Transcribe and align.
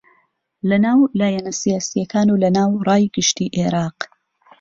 لەناو 0.69 0.99
لایەنە 1.19 1.51
سیاسییەکان 1.61 2.27
و 2.31 2.41
لەناو 2.43 2.71
ڕای 2.87 3.05
گشتی 3.15 3.47
عێراق 3.57 3.97